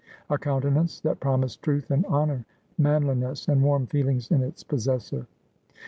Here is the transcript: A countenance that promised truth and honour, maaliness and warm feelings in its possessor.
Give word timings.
A 0.31 0.37
countenance 0.39 0.99
that 1.01 1.19
promised 1.19 1.61
truth 1.61 1.91
and 1.91 2.07
honour, 2.07 2.43
maaliness 2.75 3.47
and 3.47 3.61
warm 3.61 3.85
feelings 3.85 4.31
in 4.31 4.41
its 4.41 4.63
possessor. 4.63 5.27